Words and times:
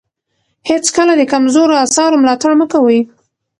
هېڅکله 0.69 1.13
د 1.17 1.21
کمزورو 1.33 1.75
اثارو 1.85 2.21
ملاتړ 2.21 2.51
مه 2.59 2.65
کوئ. 2.73 2.99